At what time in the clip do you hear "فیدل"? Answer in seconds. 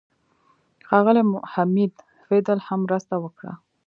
2.25-2.59